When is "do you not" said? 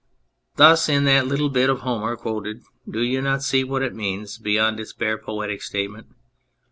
2.89-3.43